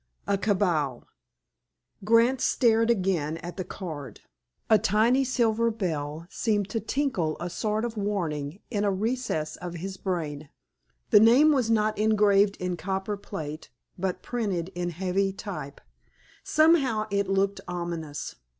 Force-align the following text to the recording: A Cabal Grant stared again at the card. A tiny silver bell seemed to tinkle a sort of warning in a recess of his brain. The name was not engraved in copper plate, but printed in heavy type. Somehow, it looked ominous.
A 0.25 0.35
Cabal 0.35 1.05
Grant 2.03 2.41
stared 2.41 2.89
again 2.89 3.37
at 3.37 3.55
the 3.55 3.63
card. 3.63 4.21
A 4.67 4.79
tiny 4.79 5.23
silver 5.23 5.69
bell 5.69 6.25
seemed 6.27 6.69
to 6.69 6.79
tinkle 6.79 7.37
a 7.39 7.51
sort 7.51 7.85
of 7.85 7.97
warning 7.97 8.61
in 8.71 8.83
a 8.83 8.89
recess 8.89 9.57
of 9.57 9.75
his 9.75 9.97
brain. 9.97 10.49
The 11.11 11.19
name 11.19 11.51
was 11.51 11.69
not 11.69 11.99
engraved 11.99 12.55
in 12.57 12.77
copper 12.77 13.15
plate, 13.15 13.69
but 13.95 14.23
printed 14.23 14.69
in 14.69 14.89
heavy 14.89 15.31
type. 15.31 15.79
Somehow, 16.43 17.05
it 17.11 17.29
looked 17.29 17.61
ominous. 17.67 18.37